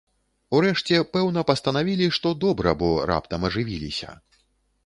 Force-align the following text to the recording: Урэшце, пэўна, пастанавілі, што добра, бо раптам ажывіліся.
Урэшце, 0.59 1.01
пэўна, 1.17 1.43
пастанавілі, 1.51 2.07
што 2.19 2.31
добра, 2.47 2.73
бо 2.81 2.91
раптам 3.13 3.47
ажывіліся. 3.51 4.19